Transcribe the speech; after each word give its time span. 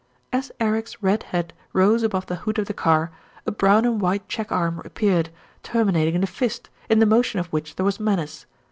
As 0.33 0.51
Eric's 0.59 1.03
red 1.03 1.21
head 1.21 1.53
rose 1.73 2.01
above 2.01 2.25
the 2.25 2.37
hood 2.37 2.57
of 2.57 2.65
the 2.65 2.73
car, 2.73 3.11
a 3.45 3.51
brown 3.51 3.85
and 3.85 4.01
white 4.01 4.27
check 4.27 4.51
arm 4.51 4.81
appeared, 4.83 5.29
terminating 5.61 6.15
in 6.15 6.23
a 6.23 6.25
fist, 6.25 6.71
in 6.89 6.97
the 6.97 7.05
motion 7.05 7.39
of 7.39 7.53
which 7.53 7.75
there 7.75 7.85
was 7.85 7.99
menace. 7.99 8.47